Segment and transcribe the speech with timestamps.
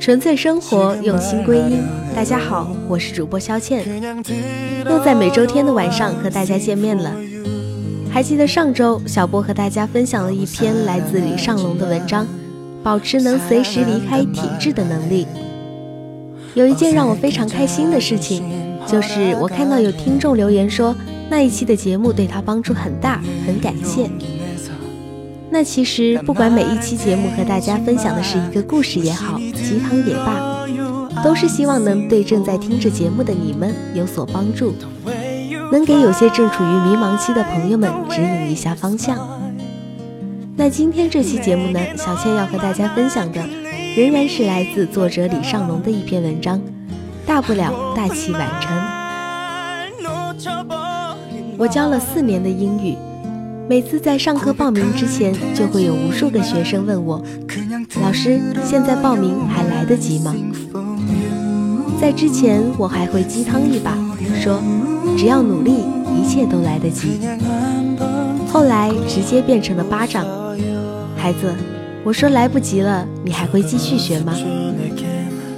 [0.00, 1.82] 纯粹生活，用心归因。
[2.16, 3.84] 大家好，我是主播肖倩，
[4.86, 7.14] 又在每周天的晚上和大家见面了。
[8.10, 12.26] 还记得上周小波和大家分享了一篇来自李尚龙的文章。
[12.82, 15.26] 保持能随时离开体制的能力。
[16.54, 18.44] 有一件让我非常开心的事情，
[18.86, 20.94] 就是我看到有听众留言说
[21.30, 24.10] 那一期的节目对他帮助很大，很感谢。
[25.50, 30.66] 那其实不管每一期节目和大家分享的是一个故事也好，鸡汤也罢，
[31.22, 34.74] 都是希望能对正在听着节目的你们有所帮助，
[35.70, 39.41] 能给有些正处于迷茫期的朋友们指引一下方向。
[40.54, 43.40] 那今天这期节目呢，小倩要和大家分享的，
[43.96, 46.60] 仍然是来自作者李尚龙的一篇文章，
[47.26, 48.70] 大不了大器晚成。
[51.56, 52.96] 我教了四年的英语，
[53.68, 57.22] 每次在上课报名之前，就会有无数个学生问我，
[58.02, 60.34] 老师，现在报名还来得及吗？
[61.98, 63.96] 在之前，我还会鸡汤一把，
[64.42, 64.62] 说
[65.16, 67.20] 只要努力，一切都来得及。
[68.48, 70.41] 后来直接变成了巴掌。
[71.22, 71.54] 孩子，
[72.02, 74.34] 我说来不及了，你还会继续学吗？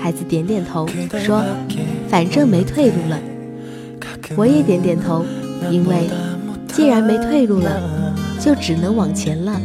[0.00, 1.44] 孩子点点头，说
[2.08, 3.18] ：“反正没退路了。”
[4.34, 5.22] 我也点点头，
[5.70, 6.08] 因为
[6.72, 9.60] 既然没退路了，就只能往前了。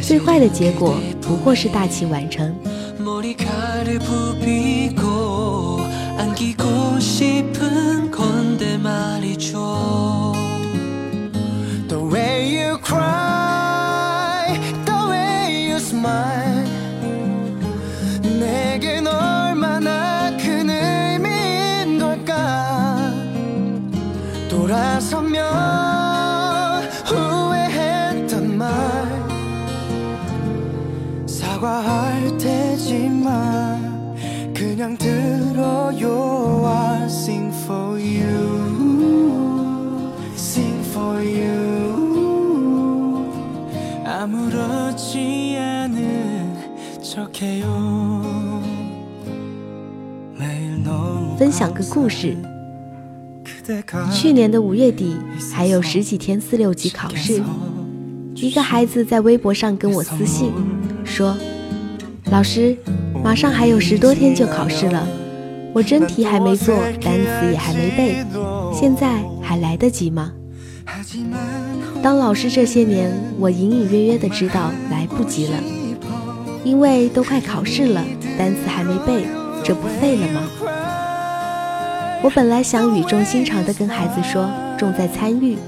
[0.00, 2.50] 最坏的结果不过是大器晚成。
[16.02, 16.64] 말
[18.40, 23.12] 내겐 얼마나 큰 의미인 걸까?
[24.48, 25.44] 돌아서면
[27.06, 28.68] 후회했던 말
[31.26, 34.16] 사과할 테지만
[34.52, 39.02] 그냥 들어요 I sing for you
[40.34, 42.12] sing for you.
[44.04, 45.71] 아무렇지 않아
[51.38, 52.36] 分享个故事。
[54.12, 55.16] 去年的五月底，
[55.52, 57.42] 还有十几天四六级考试，
[58.36, 60.52] 一个孩子在微博上跟我私信
[61.04, 61.36] 说
[62.30, 62.76] ：“老师，
[63.24, 65.06] 马上还有十多天就考试了，
[65.72, 68.24] 我真题还没做，单词也还没背，
[68.72, 70.32] 现在还来得及吗？”
[72.02, 75.56] 当老师这些年，我隐隐约约的知道来不及了，
[76.64, 78.04] 因为都快考试了，
[78.38, 79.26] 单词还没背，
[79.64, 80.42] 这不废了吗？
[82.22, 85.58] 我本来想语重心长地跟孩子说重在参与，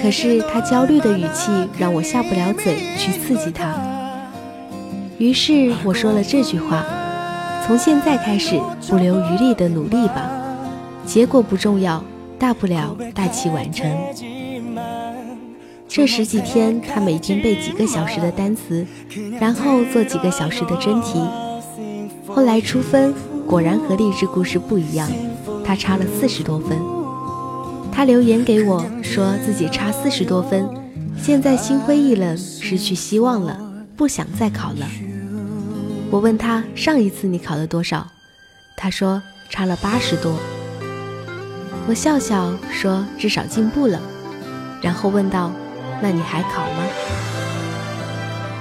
[0.00, 3.74] 可是他焦虑的语气让我下不了嘴去刺激他。
[5.18, 6.84] 于是我说了这句话：
[7.66, 8.58] 从现在开始
[8.88, 10.30] 不留余力的努力吧，
[11.04, 12.02] 结果不重要，
[12.38, 13.86] 大不了大器晚成。
[15.88, 18.86] 这十几天他每天背几个小时的单词，
[19.40, 21.18] 然后做几个小时的真题。
[22.26, 23.14] 后来出分
[23.46, 25.08] 果然和励志故事不一样。
[25.64, 26.78] 他差了四十多分，
[27.92, 30.66] 他留言给我，说自己差四十多分，
[31.20, 33.60] 现在心灰意冷，失去希望了，
[33.94, 34.86] 不想再考了。
[36.10, 38.06] 我问他上一次你考了多少，
[38.78, 39.20] 他说
[39.50, 40.32] 差了八十多。
[41.86, 44.00] 我笑笑说至少进步了，
[44.80, 45.52] 然后问道，
[46.00, 46.84] 那你还考吗？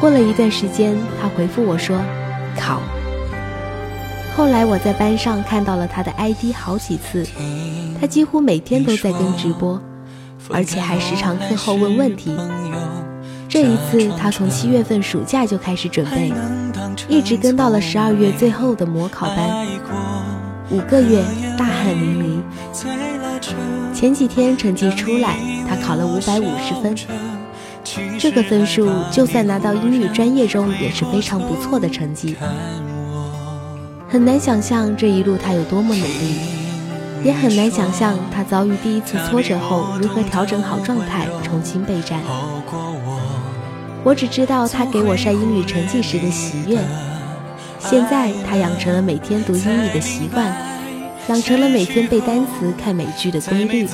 [0.00, 1.98] 过了一段时间，他回复我说，
[2.56, 2.80] 考。
[4.36, 7.26] 后来我在班上看到了他的 ID 好几次，
[8.00, 9.82] 他几乎每天都在跟直播，
[10.50, 12.36] 而且还时常课后问问题。
[13.48, 16.32] 这一次他从七月份暑假就开始准备，
[17.08, 19.66] 一直跟到了十二月最后的模考班，
[20.70, 21.24] 五个月
[21.56, 23.27] 大汗淋漓。
[23.98, 25.34] 前几天成绩出来，
[25.68, 26.96] 他考了五百五十分，
[28.16, 32.36] 这个分数就算拿到英语专业中也是非常不错的成绩。
[34.08, 36.36] 很难想象这一路他有多么努力，
[37.24, 42.20] 也很难想象他遭遇第一次挫折后如何调整好状态，重新备战。
[44.04, 46.78] 我只知道他给我晒英语成绩时的喜悦。
[47.80, 50.54] 现在他养成了每天读英语的习惯，
[51.28, 53.86] 养成了每天背单词、看美剧的规律。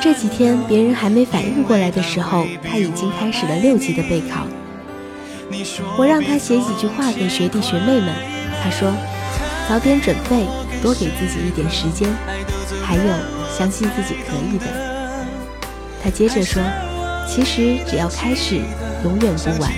[0.00, 4.46] 这几天别人还没反应过来的时候，他已经开始了六级的备考。
[5.96, 8.14] 我让他写几句话给学弟学妹们，
[8.62, 8.92] 他说
[9.68, 10.46] ：“早点准备，
[10.80, 12.08] 多给自己一点时间，
[12.84, 13.02] 还有
[13.56, 14.66] 相信自己可以的。”
[16.00, 16.62] 他接着说
[17.26, 18.60] ：“其实只要开始，
[19.02, 19.72] 永远不晚。”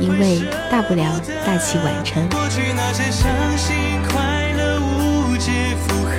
[0.00, 2.26] 因为大不了大器晚成。
[5.40, 6.12] 解、负荷，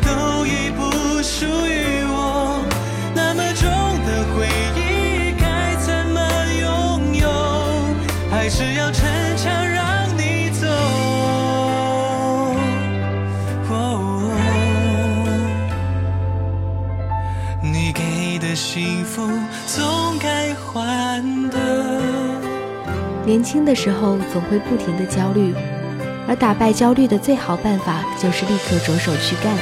[0.00, 0.80] 都已不
[1.22, 2.64] 属于我。
[3.14, 3.68] 那么重
[4.06, 6.18] 的回忆，该怎么
[6.62, 7.28] 拥有？
[8.30, 9.06] 还是要逞
[9.36, 10.66] 强让你走？
[17.60, 19.28] 你给的幸福，
[19.66, 21.58] 总该还的。
[23.26, 25.54] 年轻的时候总会不停的焦虑，
[26.26, 29.54] 而打败焦虑的最好办法就是立刻着手去干，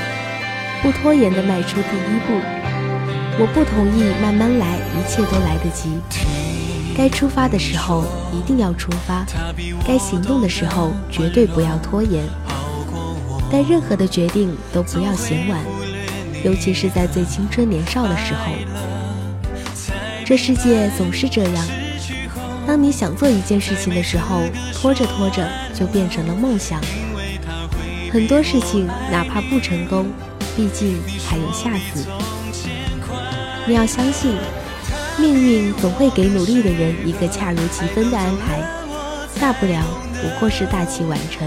[0.82, 2.40] 不拖延的迈出第一步。
[3.38, 5.98] 我不同意慢慢来，一切都来得及。
[6.96, 9.24] 该出发的时候一定要出发，
[9.86, 12.22] 该行动的时候绝对不要拖延。
[13.50, 15.58] 但任何的决定都不要嫌晚，
[16.44, 18.52] 尤其是在最青春年少的时候。
[20.24, 21.81] 这世界总是这样。
[22.72, 24.40] 当你想做一件事情的时候，
[24.72, 26.80] 拖着拖着就变成了梦想。
[28.10, 30.10] 很多事情哪怕不成功，
[30.56, 30.98] 毕竟
[31.28, 32.02] 还有下次。
[33.66, 34.34] 你要相信，
[35.18, 38.62] 命运总会给努力的人一个恰如其分的安排，
[39.38, 39.84] 大不了
[40.22, 41.46] 不过是大器晚成。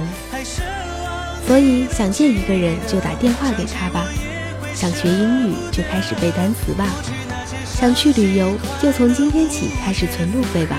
[1.48, 4.06] 所以想见一个人就打电话给他吧，
[4.76, 6.86] 想学英语就开始背单词吧，
[7.66, 10.78] 想去旅游就从今天起开始存路费吧。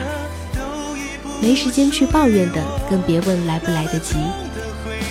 [1.41, 4.17] 没时间去抱怨的，更别问来不来得及。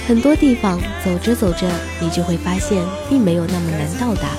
[0.08, 1.68] 很多地方走着走着，
[2.00, 4.30] 你就会发现并没有那么难到达。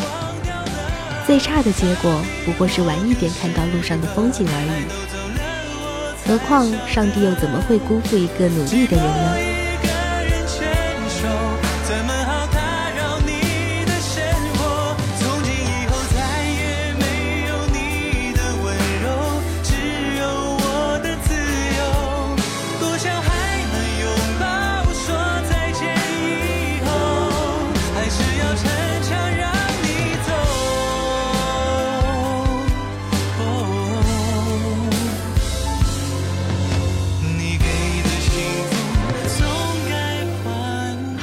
[1.27, 6.29] 最差的结果不过是晚一点看到路上的风景而已。
[6.29, 9.56] 何况上帝又怎么会辜负一个努力的人呢？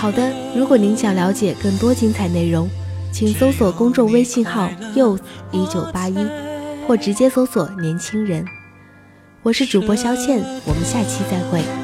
[0.04, 2.70] 好的，如果您想了解更多精彩内容，
[3.10, 5.22] 请搜索公众微信号 us
[5.54, 6.18] 一九八一，
[6.86, 8.44] 或直接搜索年轻人。
[9.44, 11.83] 我是主播肖倩，我们下期再会。